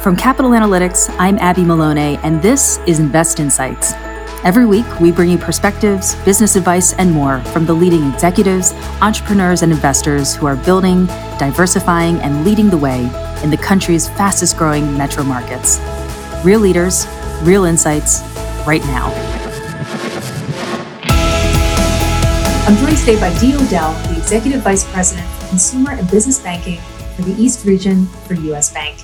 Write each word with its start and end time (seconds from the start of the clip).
From 0.00 0.14
Capital 0.14 0.52
Analytics, 0.52 1.12
I'm 1.18 1.38
Abby 1.38 1.64
Maloney, 1.64 2.18
and 2.22 2.40
this 2.40 2.78
is 2.86 3.00
Invest 3.00 3.40
Insights. 3.40 3.94
Every 4.44 4.64
week, 4.64 4.86
we 5.00 5.10
bring 5.10 5.28
you 5.28 5.38
perspectives, 5.38 6.14
business 6.24 6.54
advice, 6.54 6.92
and 6.94 7.10
more 7.10 7.40
from 7.46 7.66
the 7.66 7.74
leading 7.74 8.08
executives, 8.12 8.72
entrepreneurs, 9.02 9.62
and 9.62 9.72
investors 9.72 10.36
who 10.36 10.46
are 10.46 10.54
building, 10.54 11.06
diversifying, 11.40 12.20
and 12.20 12.44
leading 12.44 12.70
the 12.70 12.78
way 12.78 13.10
in 13.42 13.50
the 13.50 13.56
country's 13.56 14.08
fastest 14.10 14.56
growing 14.56 14.96
metro 14.96 15.24
markets. 15.24 15.80
Real 16.44 16.60
leaders, 16.60 17.08
real 17.42 17.64
insights, 17.64 18.20
right 18.68 18.84
now. 18.84 19.12
I'm 22.68 22.76
joined 22.76 22.98
today 22.98 23.18
by 23.18 23.36
Dee 23.40 23.56
O'Dell, 23.56 23.92
the 24.04 24.16
Executive 24.16 24.62
Vice 24.62 24.88
President 24.92 25.28
for 25.28 25.48
Consumer 25.48 25.90
and 25.90 26.08
Business 26.08 26.38
Banking 26.38 26.80
for 27.16 27.22
the 27.22 27.32
East 27.32 27.66
Region 27.66 28.06
for 28.06 28.34
US 28.34 28.72
Bank. 28.72 28.96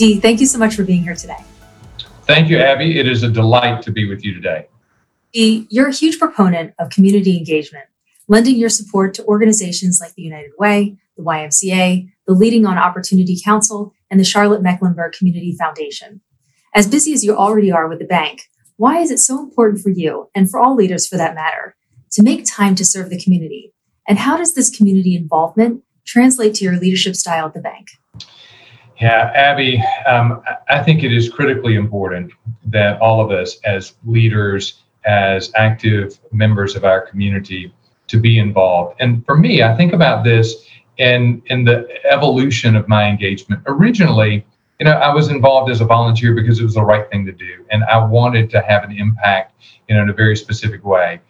Dee, 0.00 0.18
thank 0.18 0.40
you 0.40 0.46
so 0.46 0.58
much 0.58 0.76
for 0.76 0.82
being 0.82 1.02
here 1.02 1.14
today. 1.14 1.44
Thank 2.22 2.48
you, 2.48 2.56
Abby. 2.56 2.98
It 2.98 3.06
is 3.06 3.22
a 3.22 3.28
delight 3.28 3.82
to 3.82 3.92
be 3.92 4.08
with 4.08 4.24
you 4.24 4.32
today. 4.32 4.66
Dee, 5.34 5.66
you're 5.68 5.88
a 5.88 5.92
huge 5.92 6.18
proponent 6.18 6.72
of 6.78 6.88
community 6.88 7.36
engagement, 7.36 7.84
lending 8.26 8.56
your 8.56 8.70
support 8.70 9.12
to 9.12 9.24
organizations 9.26 10.00
like 10.00 10.14
the 10.14 10.22
United 10.22 10.52
Way, 10.58 10.96
the 11.18 11.22
YMCA, 11.22 12.10
the 12.26 12.32
Leading 12.32 12.64
on 12.64 12.78
Opportunity 12.78 13.38
Council, 13.44 13.92
and 14.10 14.18
the 14.18 14.24
Charlotte 14.24 14.62
Mecklenburg 14.62 15.12
Community 15.12 15.54
Foundation. 15.58 16.22
As 16.74 16.86
busy 16.86 17.12
as 17.12 17.22
you 17.22 17.36
already 17.36 17.70
are 17.70 17.86
with 17.86 17.98
the 17.98 18.06
bank, 18.06 18.44
why 18.78 19.00
is 19.00 19.10
it 19.10 19.18
so 19.18 19.38
important 19.38 19.82
for 19.82 19.90
you, 19.90 20.30
and 20.34 20.50
for 20.50 20.58
all 20.58 20.74
leaders 20.74 21.06
for 21.06 21.18
that 21.18 21.34
matter, 21.34 21.76
to 22.12 22.22
make 22.22 22.46
time 22.46 22.74
to 22.76 22.86
serve 22.86 23.10
the 23.10 23.20
community? 23.20 23.74
And 24.08 24.18
how 24.18 24.38
does 24.38 24.54
this 24.54 24.74
community 24.74 25.14
involvement 25.14 25.84
translate 26.06 26.54
to 26.54 26.64
your 26.64 26.78
leadership 26.78 27.16
style 27.16 27.44
at 27.44 27.52
the 27.52 27.60
bank? 27.60 27.88
Yeah, 29.00 29.32
Abby, 29.34 29.82
um, 30.06 30.42
I 30.68 30.82
think 30.82 31.02
it 31.02 31.12
is 31.12 31.30
critically 31.30 31.74
important 31.74 32.32
that 32.66 33.00
all 33.00 33.22
of 33.22 33.30
us, 33.30 33.58
as 33.64 33.94
leaders, 34.04 34.82
as 35.06 35.50
active 35.56 36.20
members 36.32 36.76
of 36.76 36.84
our 36.84 37.06
community, 37.06 37.72
to 38.08 38.20
be 38.20 38.38
involved. 38.38 38.96
And 39.00 39.24
for 39.24 39.38
me, 39.38 39.62
I 39.62 39.74
think 39.74 39.94
about 39.94 40.22
this 40.22 40.66
in 40.98 41.42
in 41.46 41.64
the 41.64 41.88
evolution 42.10 42.76
of 42.76 42.88
my 42.88 43.08
engagement. 43.08 43.62
Originally, 43.66 44.44
you 44.78 44.84
know, 44.84 44.92
I 44.92 45.14
was 45.14 45.28
involved 45.28 45.70
as 45.70 45.80
a 45.80 45.86
volunteer 45.86 46.34
because 46.34 46.60
it 46.60 46.64
was 46.64 46.74
the 46.74 46.82
right 46.82 47.08
thing 47.10 47.24
to 47.24 47.32
do, 47.32 47.64
and 47.70 47.82
I 47.84 48.04
wanted 48.04 48.50
to 48.50 48.60
have 48.60 48.84
an 48.84 48.92
impact, 48.92 49.54
you 49.88 49.96
know, 49.96 50.02
in 50.02 50.10
a 50.10 50.14
very 50.14 50.36
specific 50.36 50.84
way. 50.84 51.20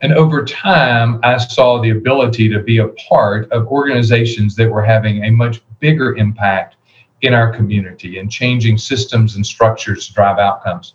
And 0.00 0.14
over 0.14 0.46
time, 0.46 1.20
I 1.22 1.36
saw 1.36 1.82
the 1.82 1.90
ability 1.90 2.48
to 2.48 2.60
be 2.60 2.78
a 2.78 2.88
part 3.10 3.50
of 3.50 3.66
organizations 3.66 4.54
that 4.54 4.70
were 4.70 4.82
having 4.82 5.24
a 5.24 5.30
much 5.30 5.60
bigger 5.80 6.16
impact 6.16 6.76
in 7.22 7.34
our 7.34 7.52
community 7.52 8.18
and 8.18 8.30
changing 8.30 8.78
systems 8.78 9.36
and 9.36 9.44
structures 9.44 10.06
to 10.06 10.14
drive 10.14 10.38
outcomes. 10.38 10.94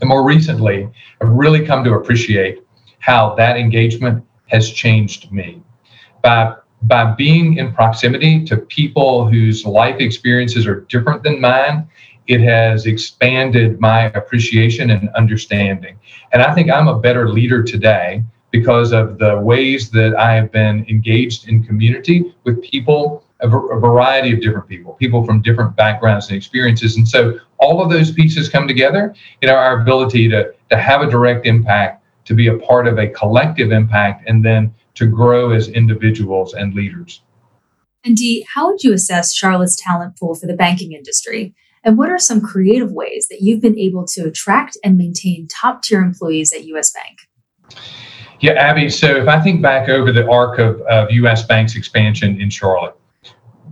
And 0.00 0.08
more 0.08 0.24
recently, 0.24 0.88
I've 1.20 1.30
really 1.30 1.64
come 1.64 1.84
to 1.84 1.94
appreciate 1.94 2.64
how 2.98 3.34
that 3.36 3.56
engagement 3.56 4.24
has 4.46 4.70
changed 4.70 5.30
me. 5.32 5.62
By, 6.22 6.54
by 6.82 7.12
being 7.12 7.58
in 7.58 7.72
proximity 7.72 8.44
to 8.44 8.56
people 8.56 9.28
whose 9.28 9.64
life 9.64 10.00
experiences 10.00 10.66
are 10.66 10.80
different 10.82 11.22
than 11.22 11.40
mine, 11.40 11.88
it 12.26 12.40
has 12.40 12.86
expanded 12.86 13.80
my 13.80 14.04
appreciation 14.12 14.90
and 14.90 15.10
understanding. 15.10 15.98
And 16.32 16.42
I 16.42 16.54
think 16.54 16.70
I'm 16.70 16.88
a 16.88 16.98
better 16.98 17.28
leader 17.28 17.62
today 17.62 18.24
because 18.50 18.92
of 18.92 19.18
the 19.18 19.38
ways 19.40 19.90
that 19.90 20.14
I 20.16 20.34
have 20.34 20.50
been 20.52 20.86
engaged 20.88 21.48
in 21.48 21.64
community 21.64 22.34
with 22.44 22.62
people 22.62 23.24
a, 23.44 23.58
a 23.58 23.80
variety 23.80 24.32
of 24.32 24.40
different 24.40 24.66
people, 24.68 24.94
people 24.94 25.24
from 25.24 25.42
different 25.42 25.76
backgrounds 25.76 26.28
and 26.28 26.36
experiences. 26.36 26.96
And 26.96 27.06
so 27.06 27.38
all 27.58 27.82
of 27.82 27.90
those 27.90 28.10
pieces 28.10 28.48
come 28.48 28.66
together, 28.66 29.14
you 29.42 29.48
know, 29.48 29.54
our 29.54 29.80
ability 29.80 30.28
to, 30.30 30.52
to 30.70 30.76
have 30.76 31.02
a 31.02 31.10
direct 31.10 31.46
impact, 31.46 32.02
to 32.24 32.34
be 32.34 32.48
a 32.48 32.56
part 32.58 32.86
of 32.86 32.98
a 32.98 33.08
collective 33.08 33.70
impact, 33.70 34.28
and 34.28 34.44
then 34.44 34.74
to 34.94 35.06
grow 35.06 35.50
as 35.50 35.68
individuals 35.68 36.54
and 36.54 36.74
leaders. 36.74 37.20
And 38.04 38.16
Dee, 38.16 38.46
how 38.54 38.70
would 38.70 38.82
you 38.82 38.92
assess 38.92 39.32
Charlotte's 39.32 39.76
talent 39.76 40.18
pool 40.18 40.34
for 40.34 40.46
the 40.46 40.54
banking 40.54 40.92
industry? 40.92 41.54
And 41.82 41.98
what 41.98 42.10
are 42.10 42.18
some 42.18 42.40
creative 42.40 42.92
ways 42.92 43.26
that 43.28 43.42
you've 43.42 43.60
been 43.60 43.78
able 43.78 44.06
to 44.08 44.22
attract 44.22 44.78
and 44.82 44.96
maintain 44.96 45.48
top 45.48 45.82
tier 45.82 46.00
employees 46.00 46.52
at 46.52 46.64
US 46.64 46.92
Bank? 46.92 47.76
Yeah, 48.40 48.52
Abby. 48.52 48.88
So 48.90 49.16
if 49.16 49.28
I 49.28 49.40
think 49.40 49.62
back 49.62 49.88
over 49.88 50.12
the 50.12 50.28
arc 50.28 50.58
of, 50.58 50.80
of 50.82 51.10
US 51.10 51.44
Bank's 51.46 51.76
expansion 51.76 52.40
in 52.40 52.50
Charlotte, 52.50 52.96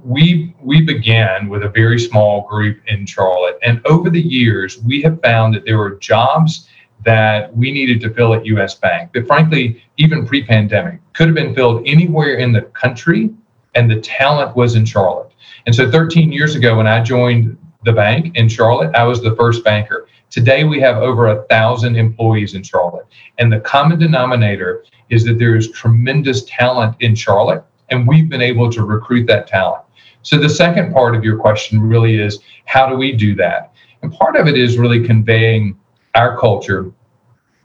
we 0.05 0.55
we 0.61 0.83
began 0.83 1.49
with 1.49 1.63
a 1.63 1.69
very 1.69 1.99
small 1.99 2.47
group 2.49 2.81
in 2.87 3.07
Charlotte, 3.07 3.59
and 3.63 3.81
over 3.87 4.11
the 4.11 4.21
years, 4.21 4.79
we 4.83 5.03
have 5.03 5.21
found 5.23 5.55
that 5.55 5.65
there 5.65 5.79
were 5.79 5.97
jobs 5.97 6.69
that 7.05 7.55
we 7.57 7.73
needed 7.73 8.01
to 8.01 8.11
fill 8.11 8.35
at 8.35 8.47
U.S. 8.47 8.75
Bank 8.75 9.13
that, 9.13 9.27
frankly, 9.27 9.83
even 9.97 10.25
pre-pandemic, 10.27 11.01
could 11.15 11.27
have 11.27 11.35
been 11.35 11.55
filled 11.55 11.87
anywhere 11.87 12.37
in 12.37 12.53
the 12.53 12.63
country, 12.63 13.31
and 13.75 13.91
the 13.91 14.01
talent 14.01 14.57
was 14.57 14.77
in 14.77 14.85
Charlotte. 14.85 15.33
And 15.67 15.75
so, 15.75 15.91
13 15.91 16.33
years 16.33 16.55
ago, 16.55 16.77
when 16.77 16.87
I 16.87 17.03
joined 17.03 17.57
the 17.85 17.93
bank 17.93 18.37
in 18.37 18.49
Charlotte, 18.49 18.95
I 18.95 19.05
was 19.05 19.23
the 19.23 19.37
first 19.37 19.65
banker. 19.65 20.09
Today, 20.31 20.65
we 20.65 20.81
have 20.81 20.97
over 20.97 21.29
a 21.29 21.43
thousand 21.45 21.97
employees 21.97 22.55
in 22.55 22.63
Charlotte, 22.63 23.07
and 23.39 23.53
the 23.53 23.61
common 23.61 23.99
denominator 23.99 24.85
is 25.11 25.25
that 25.25 25.39
there 25.39 25.57
is 25.57 25.71
tremendous 25.71 26.45
talent 26.45 26.97
in 27.01 27.15
Charlotte, 27.15 27.65
and 27.91 28.09
we've 28.09 28.29
been 28.29 28.41
able 28.41 28.71
to 28.73 28.83
recruit 28.83 29.27
that 29.27 29.47
talent. 29.47 29.82
So 30.23 30.39
the 30.39 30.49
second 30.49 30.93
part 30.93 31.15
of 31.15 31.25
your 31.25 31.39
question 31.39 31.81
really 31.81 32.21
is 32.21 32.39
how 32.65 32.89
do 32.89 32.97
we 32.97 33.13
do 33.13 33.35
that? 33.37 33.73
And 34.03 34.13
part 34.13 34.37
of 34.37 34.47
it 34.47 34.57
is 34.57 34.79
really 34.79 35.05
conveying 35.05 35.77
our 36.15 36.39
culture, 36.39 36.93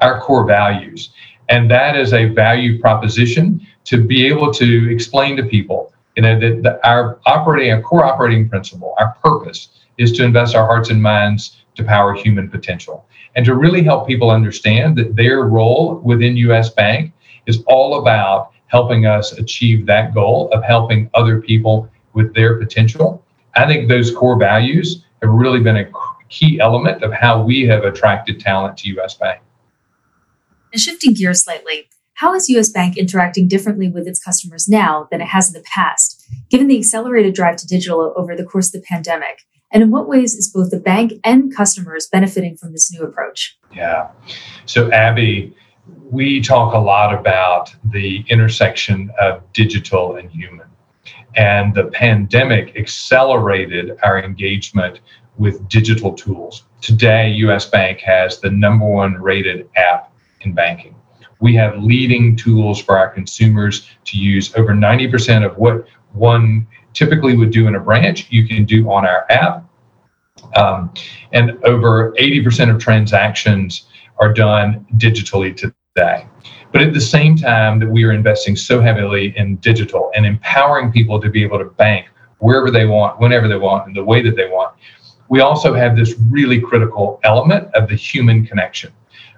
our 0.01 0.21
core 0.21 0.45
values. 0.45 1.11
And 1.49 1.69
that 1.71 1.95
is 1.95 2.13
a 2.13 2.25
value 2.25 2.79
proposition 2.79 3.65
to 3.85 4.03
be 4.03 4.27
able 4.27 4.51
to 4.53 4.91
explain 4.91 5.37
to 5.37 5.43
people, 5.43 5.93
you 6.15 6.23
know, 6.23 6.39
that, 6.39 6.63
that 6.63 6.79
our 6.83 7.19
operating, 7.25 7.71
our 7.71 7.81
core 7.81 8.05
operating 8.05 8.49
principle, 8.49 8.93
our 8.99 9.15
purpose 9.23 9.69
is 9.97 10.11
to 10.13 10.23
invest 10.23 10.55
our 10.55 10.65
hearts 10.65 10.89
and 10.89 11.01
minds 11.01 11.63
to 11.75 11.83
power 11.83 12.13
human 12.13 12.49
potential 12.49 13.05
and 13.35 13.45
to 13.45 13.55
really 13.55 13.83
help 13.83 14.07
people 14.07 14.31
understand 14.31 14.97
that 14.97 15.15
their 15.15 15.43
role 15.43 16.01
within 16.03 16.35
US 16.37 16.69
Bank 16.71 17.13
is 17.45 17.63
all 17.67 17.99
about 18.01 18.51
helping 18.65 19.05
us 19.05 19.31
achieve 19.33 19.85
that 19.85 20.13
goal 20.13 20.49
of 20.51 20.63
helping 20.63 21.09
other 21.13 21.39
people 21.39 21.89
with 22.17 22.33
their 22.33 22.57
potential. 22.57 23.23
I 23.55 23.65
think 23.67 23.87
those 23.87 24.13
core 24.13 24.37
values 24.37 25.05
have 25.21 25.31
really 25.31 25.61
been 25.61 25.77
a 25.77 25.85
key 26.29 26.59
element 26.59 27.03
of 27.03 27.13
how 27.13 27.41
we 27.41 27.61
have 27.67 27.85
attracted 27.85 28.39
talent 28.39 28.77
to 28.79 28.99
US 28.99 29.13
Bank. 29.13 29.41
And 30.73 30.81
shifting 30.81 31.13
gears 31.13 31.43
slightly, 31.43 31.87
how 32.15 32.33
is 32.33 32.49
US 32.49 32.69
Bank 32.69 32.97
interacting 32.97 33.47
differently 33.47 33.87
with 33.89 34.07
its 34.07 34.21
customers 34.21 34.67
now 34.67 35.07
than 35.11 35.21
it 35.21 35.27
has 35.27 35.47
in 35.47 35.53
the 35.53 35.65
past, 35.65 36.27
given 36.49 36.67
the 36.67 36.77
accelerated 36.77 37.35
drive 37.35 37.55
to 37.57 37.67
digital 37.67 38.13
over 38.17 38.35
the 38.35 38.43
course 38.43 38.73
of 38.73 38.81
the 38.81 38.85
pandemic? 38.87 39.45
And 39.71 39.83
in 39.83 39.91
what 39.91 40.07
ways 40.07 40.33
is 40.33 40.49
both 40.49 40.71
the 40.71 40.79
bank 40.79 41.13
and 41.23 41.55
customers 41.55 42.07
benefiting 42.07 42.57
from 42.57 42.71
this 42.71 42.91
new 42.91 43.03
approach? 43.03 43.57
Yeah. 43.75 44.09
So, 44.65 44.91
Abby, 44.91 45.55
we 46.09 46.41
talk 46.41 46.73
a 46.73 46.79
lot 46.79 47.13
about 47.13 47.75
the 47.83 48.25
intersection 48.29 49.11
of 49.19 49.43
digital 49.53 50.15
and 50.15 50.31
human. 50.31 50.66
And 51.35 51.73
the 51.73 51.85
pandemic 51.85 52.75
accelerated 52.75 53.97
our 54.03 54.21
engagement 54.21 55.01
with 55.37 55.67
digital 55.69 56.13
tools. 56.13 56.63
Today, 56.81 57.31
US 57.31 57.65
Bank 57.65 57.99
has 57.99 58.39
the 58.39 58.49
number 58.49 58.85
one 58.85 59.13
rated 59.15 59.69
app 59.75 60.11
in 60.41 60.53
banking. 60.53 60.95
We 61.39 61.53
have 61.55 61.83
leading 61.83 62.35
tools 62.35 62.81
for 62.81 62.97
our 62.97 63.09
consumers 63.09 63.87
to 64.05 64.17
use. 64.17 64.55
Over 64.55 64.73
90% 64.73 65.45
of 65.45 65.57
what 65.57 65.85
one 66.13 66.67
typically 66.93 67.35
would 67.35 67.51
do 67.51 67.67
in 67.67 67.75
a 67.75 67.79
branch, 67.79 68.27
you 68.31 68.47
can 68.47 68.65
do 68.65 68.89
on 68.89 69.05
our 69.05 69.25
app. 69.29 69.63
Um, 70.55 70.93
and 71.33 71.63
over 71.63 72.13
80% 72.13 72.73
of 72.73 72.79
transactions 72.81 73.87
are 74.17 74.33
done 74.33 74.85
digitally 74.97 75.55
today. 75.55 76.27
But 76.71 76.81
at 76.81 76.93
the 76.93 77.01
same 77.01 77.35
time 77.35 77.79
that 77.79 77.89
we 77.89 78.03
are 78.03 78.11
investing 78.11 78.55
so 78.55 78.81
heavily 78.81 79.33
in 79.37 79.55
digital 79.57 80.11
and 80.15 80.25
empowering 80.25 80.91
people 80.91 81.19
to 81.21 81.29
be 81.29 81.43
able 81.43 81.59
to 81.59 81.65
bank 81.65 82.07
wherever 82.39 82.69
they 82.69 82.85
want, 82.85 83.19
whenever 83.19 83.47
they 83.47 83.57
want, 83.57 83.87
and 83.87 83.95
the 83.95 84.03
way 84.03 84.21
that 84.21 84.35
they 84.35 84.47
want, 84.47 84.75
we 85.29 85.41
also 85.41 85.73
have 85.73 85.95
this 85.95 86.15
really 86.29 86.59
critical 86.59 87.19
element 87.23 87.73
of 87.73 87.89
the 87.89 87.95
human 87.95 88.45
connection. 88.45 88.91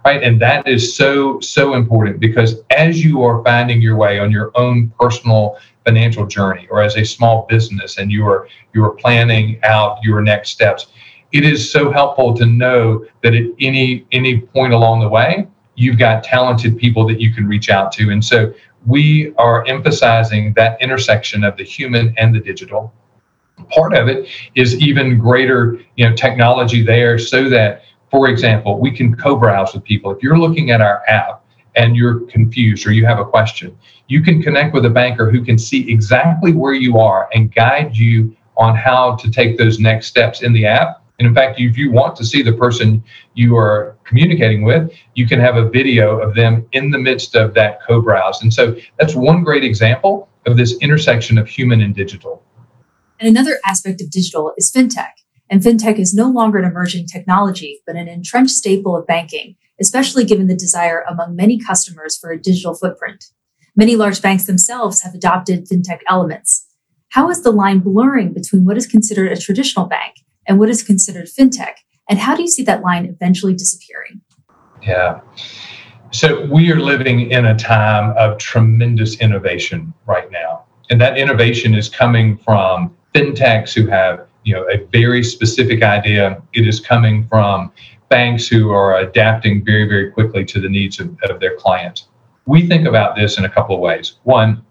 Right. 0.05 0.23
And 0.23 0.41
that 0.41 0.65
is 0.67 0.95
so, 0.95 1.41
so 1.41 1.73
important 1.73 2.21
because 2.21 2.61
as 2.69 3.03
you 3.03 3.21
are 3.21 3.43
finding 3.43 3.81
your 3.81 3.97
way 3.97 4.17
on 4.17 4.31
your 4.31 4.49
own 4.55 4.93
personal 4.97 5.57
financial 5.85 6.25
journey 6.25 6.67
or 6.71 6.81
as 6.81 6.95
a 6.95 7.03
small 7.03 7.45
business 7.49 7.97
and 7.97 8.09
you 8.09 8.25
are 8.25 8.47
you 8.73 8.83
are 8.83 8.91
planning 8.91 9.59
out 9.63 9.99
your 10.01 10.21
next 10.21 10.51
steps, 10.51 10.87
it 11.33 11.43
is 11.43 11.69
so 11.69 11.91
helpful 11.91 12.33
to 12.37 12.45
know 12.45 13.05
that 13.23 13.35
at 13.35 13.43
any 13.59 14.05
any 14.13 14.39
point 14.39 14.73
along 14.73 15.01
the 15.01 15.09
way, 15.09 15.47
you've 15.79 15.97
got 15.97 16.23
talented 16.23 16.77
people 16.77 17.07
that 17.07 17.21
you 17.21 17.33
can 17.33 17.47
reach 17.47 17.69
out 17.69 17.91
to. 17.93 18.09
And 18.11 18.23
so 18.23 18.53
we 18.85 19.33
are 19.37 19.65
emphasizing 19.65 20.53
that 20.53 20.81
intersection 20.81 21.43
of 21.43 21.55
the 21.57 21.63
human 21.63 22.13
and 22.17 22.35
the 22.35 22.39
digital. 22.39 22.93
part 23.69 23.93
of 23.93 24.07
it 24.07 24.27
is 24.55 24.79
even 24.79 25.17
greater, 25.17 25.79
you 25.95 26.07
know, 26.07 26.15
technology 26.15 26.81
there 26.81 27.17
so 27.17 27.49
that, 27.49 27.83
for 28.11 28.29
example, 28.29 28.79
we 28.79 28.91
can 28.91 29.15
co-browse 29.15 29.73
with 29.73 29.83
people. 29.83 30.11
If 30.11 30.23
you're 30.23 30.39
looking 30.39 30.71
at 30.71 30.81
our 30.81 31.03
app 31.07 31.43
and 31.75 31.95
you're 31.95 32.21
confused 32.21 32.85
or 32.87 32.91
you 32.91 33.05
have 33.05 33.19
a 33.19 33.25
question, 33.25 33.77
you 34.07 34.21
can 34.21 34.41
connect 34.41 34.73
with 34.73 34.85
a 34.85 34.89
banker 34.89 35.29
who 35.29 35.43
can 35.43 35.57
see 35.57 35.89
exactly 35.91 36.53
where 36.53 36.73
you 36.73 36.97
are 36.97 37.29
and 37.33 37.53
guide 37.53 37.95
you 37.95 38.35
on 38.57 38.75
how 38.75 39.15
to 39.15 39.29
take 39.29 39.57
those 39.57 39.79
next 39.79 40.07
steps 40.07 40.41
in 40.41 40.51
the 40.53 40.65
app. 40.65 41.03
And 41.19 41.27
in 41.27 41.35
fact, 41.35 41.59
if 41.59 41.77
you 41.77 41.91
want 41.91 42.15
to 42.15 42.25
see 42.25 42.41
the 42.41 42.53
person 42.53 43.03
you 43.33 43.57
are 43.57 43.97
communicating 44.05 44.63
with, 44.63 44.91
you 45.15 45.27
can 45.27 45.39
have 45.39 45.57
a 45.57 45.69
video 45.69 46.17
of 46.17 46.33
them 46.33 46.65
in 46.71 46.91
the 46.91 46.97
midst 46.97 47.35
of 47.35 47.53
that 47.55 47.79
co 47.85 48.01
browse. 48.01 48.41
And 48.41 48.53
so 48.53 48.75
that's 48.97 49.15
one 49.15 49.43
great 49.43 49.65
example 49.65 50.29
of 50.45 50.55
this 50.55 50.77
intersection 50.79 51.37
of 51.37 51.47
human 51.47 51.81
and 51.81 51.93
digital. 51.93 52.41
And 53.19 53.27
another 53.27 53.59
aspect 53.65 54.01
of 54.01 54.09
digital 54.09 54.53
is 54.57 54.71
fintech. 54.71 55.11
And 55.49 55.61
fintech 55.61 55.99
is 55.99 56.13
no 56.13 56.29
longer 56.29 56.57
an 56.57 56.63
emerging 56.63 57.07
technology, 57.07 57.81
but 57.85 57.97
an 57.97 58.07
entrenched 58.07 58.51
staple 58.51 58.95
of 58.95 59.05
banking, 59.05 59.57
especially 59.81 60.23
given 60.23 60.47
the 60.47 60.55
desire 60.55 61.03
among 61.09 61.35
many 61.35 61.59
customers 61.59 62.17
for 62.17 62.31
a 62.31 62.41
digital 62.41 62.75
footprint. 62.75 63.25
Many 63.75 63.97
large 63.97 64.21
banks 64.21 64.45
themselves 64.45 65.01
have 65.01 65.13
adopted 65.13 65.67
fintech 65.67 65.99
elements. 66.07 66.65
How 67.09 67.29
is 67.29 67.41
the 67.41 67.51
line 67.51 67.79
blurring 67.79 68.31
between 68.31 68.63
what 68.63 68.77
is 68.77 68.87
considered 68.87 69.31
a 69.31 69.41
traditional 69.41 69.87
bank 69.87 70.15
and 70.49 70.59
what 70.59 70.67
is 70.67 70.83
considered 70.83 71.27
fintech? 71.27 71.75
And 72.09 72.19
how 72.19 72.35
do 72.35 72.41
you 72.41 72.47
see 72.49 72.63
that 72.63 72.81
line 72.81 73.05
eventually 73.05 73.53
disappearing? 73.53 74.19
Yeah. 74.81 75.21
So 76.11 76.45
we 76.47 76.71
are 76.71 76.79
living 76.79 77.29
in 77.29 77.45
a 77.45 77.55
time 77.55 78.17
of 78.17 78.39
tremendous 78.39 79.19
innovation 79.21 79.93
right 80.07 80.29
now. 80.31 80.65
And 80.89 80.99
that 80.99 81.19
innovation 81.19 81.75
is 81.75 81.87
coming 81.87 82.35
from 82.39 82.97
fintechs 83.13 83.73
who 83.73 83.85
have, 83.87 84.27
you 84.43 84.55
know, 84.55 84.67
a 84.73 84.87
very 84.91 85.23
specific 85.23 85.83
idea. 85.83 86.41
It 86.53 86.67
is 86.67 86.79
coming 86.79 87.27
from 87.27 87.71
banks 88.09 88.47
who 88.47 88.71
are 88.71 88.97
adapting 88.97 89.63
very, 89.63 89.87
very 89.87 90.11
quickly 90.11 90.43
to 90.45 90.59
the 90.59 90.67
needs 90.67 90.99
of, 90.99 91.15
of 91.29 91.39
their 91.39 91.55
clients. 91.57 92.07
We 92.47 92.67
think 92.67 92.87
about 92.87 93.15
this 93.15 93.37
in 93.37 93.45
a 93.45 93.49
couple 93.49 93.75
of 93.75 93.81
ways. 93.81 94.15
One, 94.23 94.65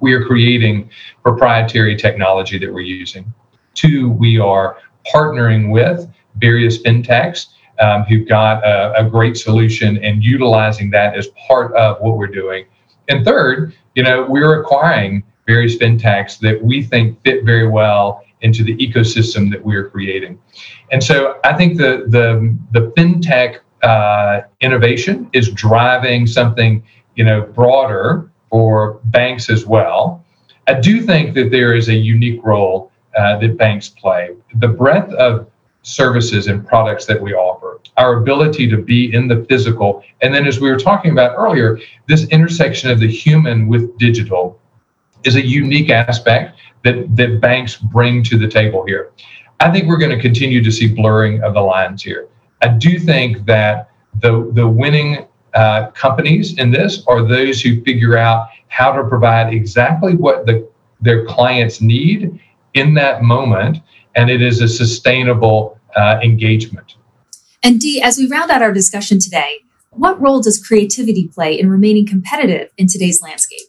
we 0.00 0.14
are 0.14 0.24
creating 0.24 0.88
proprietary 1.22 1.94
technology 1.94 2.58
that 2.58 2.72
we're 2.72 2.80
using. 2.80 3.34
Two, 3.74 4.08
we 4.08 4.38
are 4.38 4.78
partnering 5.12 5.70
with 5.70 6.08
various 6.36 6.82
fintechs 6.82 7.46
um, 7.80 8.02
who've 8.04 8.28
got 8.28 8.64
a, 8.64 9.04
a, 9.04 9.10
great 9.10 9.36
solution 9.36 10.02
and 10.04 10.22
utilizing 10.22 10.90
that 10.90 11.16
as 11.16 11.28
part 11.48 11.74
of 11.74 12.00
what 12.00 12.16
we're 12.16 12.28
doing. 12.28 12.66
And 13.08 13.24
third, 13.24 13.74
you 13.94 14.02
know, 14.02 14.26
we're 14.28 14.60
acquiring 14.60 15.24
various 15.46 15.76
fintechs 15.76 16.38
that 16.38 16.62
we 16.62 16.82
think 16.82 17.20
fit 17.24 17.44
very 17.44 17.68
well 17.68 18.22
into 18.40 18.62
the 18.62 18.76
ecosystem 18.76 19.50
that 19.50 19.64
we're 19.64 19.88
creating. 19.90 20.38
And 20.92 21.02
so 21.02 21.38
I 21.44 21.54
think 21.54 21.78
the 21.78 22.04
the 22.08 22.56
the 22.72 22.92
fintech 22.96 23.60
uh, 23.82 24.42
innovation 24.60 25.28
is 25.32 25.50
driving 25.50 26.26
something 26.26 26.82
you 27.16 27.24
know 27.24 27.42
broader 27.42 28.30
for 28.50 29.00
banks 29.04 29.50
as 29.50 29.66
well. 29.66 30.24
I 30.66 30.74
do 30.74 31.02
think 31.02 31.34
that 31.34 31.50
there 31.50 31.74
is 31.74 31.88
a 31.88 31.94
unique 31.94 32.40
role 32.44 32.90
uh, 33.16 33.38
that 33.38 33.56
banks 33.56 33.88
play. 33.88 34.30
The 34.56 34.68
breadth 34.68 35.12
of 35.14 35.48
services 35.82 36.46
and 36.46 36.66
products 36.66 37.04
that 37.06 37.20
we 37.20 37.34
offer, 37.34 37.80
our 37.96 38.22
ability 38.22 38.68
to 38.70 38.78
be 38.78 39.12
in 39.14 39.28
the 39.28 39.44
physical, 39.48 40.02
and 40.22 40.34
then 40.34 40.46
as 40.46 40.60
we 40.60 40.70
were 40.70 40.78
talking 40.78 41.12
about 41.12 41.36
earlier, 41.36 41.78
this 42.08 42.26
intersection 42.28 42.90
of 42.90 43.00
the 43.00 43.08
human 43.08 43.68
with 43.68 43.96
digital 43.98 44.58
is 45.24 45.36
a 45.36 45.44
unique 45.44 45.90
aspect 45.90 46.58
that, 46.84 47.14
that 47.16 47.40
banks 47.40 47.76
bring 47.76 48.22
to 48.24 48.38
the 48.38 48.48
table 48.48 48.84
here. 48.86 49.12
I 49.60 49.70
think 49.70 49.86
we're 49.86 49.98
going 49.98 50.14
to 50.14 50.20
continue 50.20 50.62
to 50.62 50.70
see 50.70 50.88
blurring 50.88 51.42
of 51.42 51.54
the 51.54 51.60
lines 51.60 52.02
here. 52.02 52.28
I 52.62 52.68
do 52.68 52.98
think 52.98 53.44
that 53.46 53.90
the, 54.20 54.50
the 54.52 54.66
winning 54.66 55.26
uh, 55.54 55.90
companies 55.90 56.58
in 56.58 56.70
this 56.70 57.04
are 57.06 57.26
those 57.26 57.60
who 57.60 57.82
figure 57.84 58.16
out 58.16 58.48
how 58.68 58.92
to 58.92 59.04
provide 59.04 59.52
exactly 59.52 60.14
what 60.14 60.46
the, 60.46 60.68
their 61.00 61.24
clients 61.26 61.80
need 61.80 62.40
in 62.74 62.94
that 62.94 63.22
moment, 63.22 63.78
and 64.14 64.30
it 64.30 64.42
is 64.42 64.60
a 64.60 64.68
sustainable 64.68 65.78
uh, 65.96 66.20
engagement. 66.22 66.96
And 67.62 67.80
Dee, 67.80 68.02
as 68.02 68.18
we 68.18 68.28
round 68.28 68.50
out 68.50 68.62
our 68.62 68.72
discussion 68.72 69.18
today, 69.18 69.60
what 69.90 70.20
role 70.20 70.42
does 70.42 70.64
creativity 70.64 71.28
play 71.28 71.58
in 71.58 71.70
remaining 71.70 72.06
competitive 72.06 72.68
in 72.76 72.88
today's 72.88 73.22
landscape? 73.22 73.68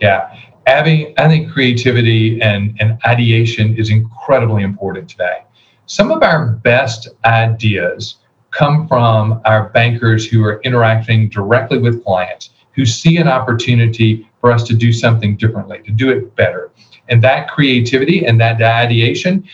Yeah, 0.00 0.34
Abby, 0.66 1.14
I 1.18 1.28
think 1.28 1.52
creativity 1.52 2.40
and, 2.42 2.76
and 2.80 2.98
ideation 3.06 3.76
is 3.76 3.90
incredibly 3.90 4.62
important 4.62 5.08
today. 5.08 5.44
Some 5.86 6.10
of 6.10 6.22
our 6.22 6.48
best 6.48 7.08
ideas 7.24 8.16
come 8.50 8.88
from 8.88 9.40
our 9.44 9.68
bankers 9.68 10.26
who 10.26 10.42
are 10.44 10.60
interacting 10.62 11.28
directly 11.28 11.78
with 11.78 12.02
clients, 12.02 12.50
who 12.74 12.84
see 12.84 13.18
an 13.18 13.28
opportunity 13.28 14.28
for 14.40 14.50
us 14.50 14.64
to 14.64 14.74
do 14.74 14.92
something 14.92 15.36
differently, 15.36 15.80
to 15.84 15.92
do 15.92 16.10
it 16.10 16.34
better. 16.34 16.70
And 17.08 17.22
that 17.22 17.48
creativity 17.48 18.26
and 18.26 18.40
that 18.40 18.60
ideation 18.60 19.44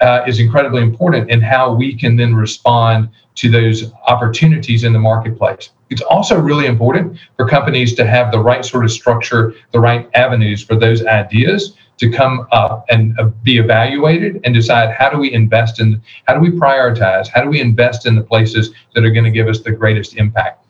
uh, 0.00 0.22
is 0.26 0.38
incredibly 0.38 0.82
important 0.82 1.30
in 1.30 1.40
how 1.40 1.72
we 1.74 1.94
can 1.94 2.16
then 2.16 2.34
respond 2.34 3.10
to 3.36 3.50
those 3.50 3.92
opportunities 4.06 4.84
in 4.84 4.92
the 4.92 4.98
marketplace. 4.98 5.70
It's 5.90 6.02
also 6.02 6.38
really 6.38 6.66
important 6.66 7.18
for 7.36 7.48
companies 7.48 7.94
to 7.94 8.06
have 8.06 8.30
the 8.30 8.38
right 8.38 8.64
sort 8.64 8.84
of 8.84 8.92
structure, 8.92 9.54
the 9.72 9.80
right 9.80 10.08
avenues 10.14 10.62
for 10.62 10.76
those 10.76 11.04
ideas 11.04 11.76
to 11.98 12.10
come 12.10 12.46
up 12.50 12.86
and 12.88 13.18
uh, 13.18 13.24
be 13.42 13.58
evaluated 13.58 14.40
and 14.44 14.54
decide 14.54 14.90
how 14.94 15.10
do 15.10 15.18
we 15.18 15.32
invest 15.32 15.80
in, 15.80 16.00
how 16.26 16.34
do 16.34 16.40
we 16.40 16.50
prioritize, 16.50 17.28
how 17.28 17.42
do 17.42 17.50
we 17.50 17.60
invest 17.60 18.06
in 18.06 18.14
the 18.14 18.22
places 18.22 18.70
that 18.94 19.04
are 19.04 19.10
going 19.10 19.24
to 19.24 19.30
give 19.30 19.48
us 19.48 19.60
the 19.60 19.70
greatest 19.70 20.16
impact. 20.16 20.66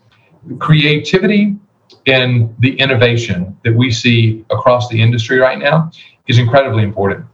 Creativity 0.59 1.57
in 2.07 2.55
the 2.59 2.75
innovation 2.81 3.57
that 3.63 3.75
we 3.75 3.91
see 3.91 4.45
across 4.51 4.89
the 4.89 5.01
industry 5.01 5.39
right 5.39 5.59
now 5.59 5.91
is 6.31 6.39
incredibly 6.39 6.85
important. 6.85 7.27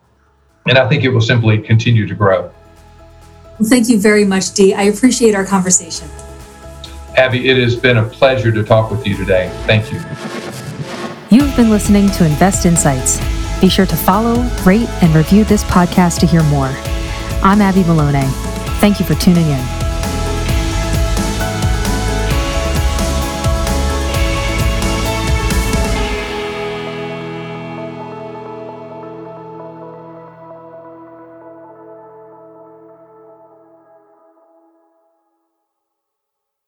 And 0.67 0.79
I 0.79 0.89
think 0.89 1.05
it 1.05 1.11
will 1.11 1.21
simply 1.21 1.59
continue 1.59 2.09
to 2.09 2.15
grow. 2.15 2.51
Well, 3.59 3.69
thank 3.69 3.89
you 3.89 4.01
very 4.01 4.25
much, 4.25 4.53
Dee. 4.55 4.75
I 4.75 4.85
appreciate 4.85 5.35
our 5.35 5.45
conversation. 5.45 6.09
Abby, 7.17 7.49
it 7.49 7.57
has 7.59 7.77
been 7.77 7.99
a 7.99 8.05
pleasure 8.05 8.51
to 8.51 8.63
talk 8.63 8.91
with 8.91 9.07
you 9.07 9.17
today. 9.17 9.51
Thank 9.67 9.93
you. 9.93 9.99
You've 11.31 11.55
been 11.57 11.71
listening 11.71 12.11
to 12.13 12.27
Invest 12.27 12.67
Insights. 12.67 13.21
Be 13.61 13.69
sure 13.69 13.87
to 13.87 13.97
follow, 13.97 14.43
rate, 14.65 14.89
and 15.03 15.15
review 15.15 15.45
this 15.45 15.65
podcast 15.65 16.19
to 16.21 16.27
hear 16.27 16.43
more. 16.45 16.71
I'm 17.43 17.61
Abby 17.61 17.85
Maloney. 17.85 18.27
Thank 18.81 18.99
you 18.99 19.07
for 19.07 19.15
tuning 19.15 19.47
in. 19.47 19.86